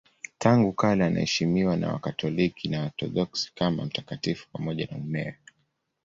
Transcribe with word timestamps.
Tangu 0.37 0.73
kale 0.73 1.05
anaheshimiwa 1.05 1.77
na 1.77 1.93
Wakatoliki 1.93 2.69
na 2.69 2.79
Waorthodoksi 2.79 3.51
kama 3.55 3.85
mtakatifu 3.85 4.47
pamoja 4.51 4.87
na 4.91 4.97
mumewe. 4.97 5.37